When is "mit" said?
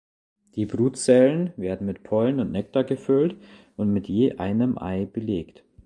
1.85-2.01, 3.93-4.07